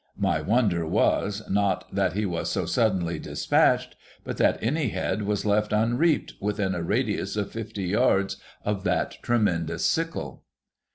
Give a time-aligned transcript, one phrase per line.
[0.17, 5.45] My wonder was, not that he was so suddenly despatched, but that any head was
[5.45, 10.43] left unreaped, within a radius of fifty yards of that tremendous sickle.